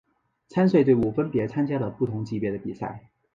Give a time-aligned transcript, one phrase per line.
[0.47, 3.11] 参赛队伍分别参加了不同级别的比赛。